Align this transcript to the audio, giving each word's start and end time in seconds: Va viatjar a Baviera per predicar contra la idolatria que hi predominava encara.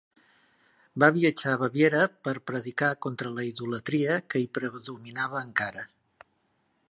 Va 1.03 1.09
viatjar 1.17 1.51
a 1.57 1.59
Baviera 1.63 1.99
per 2.29 2.33
predicar 2.51 2.89
contra 3.07 3.33
la 3.35 3.47
idolatria 3.51 4.15
que 4.33 4.43
hi 4.45 4.49
predominava 4.59 5.45
encara. 5.49 5.87